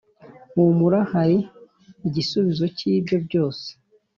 Humura 0.51 0.99
hari 1.13 1.37
igisubizo 2.07 2.65
cyibyo 2.77 3.17
byose 3.25 3.67